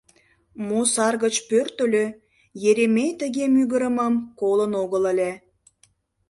[0.67, 2.05] Мо сар гыч пӧртыльӧ,
[2.69, 5.31] Еремей тыге мӱгырымым колын огыл ыле.